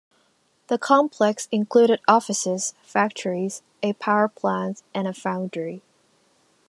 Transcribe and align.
The 0.65 0.79
complex 0.79 1.47
included 1.51 1.99
offices, 2.07 2.73
factories, 2.81 3.61
a 3.83 3.93
power 3.93 4.27
plant 4.27 4.81
and 4.95 5.07
a 5.07 5.13
foundry. 5.13 5.83